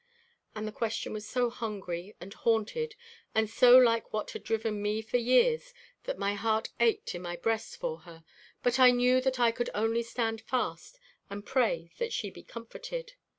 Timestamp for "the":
0.67-0.71